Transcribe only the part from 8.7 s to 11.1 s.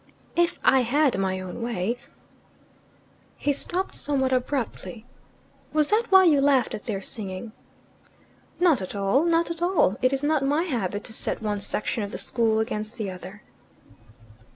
at all. Not at all. It is not my habit